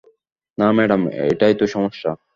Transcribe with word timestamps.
না, 0.57 0.67
ম্যাডাম, 0.71 1.01
এটাই 1.31 1.53
তো 1.53 1.65
সমস্যা। 1.67 2.11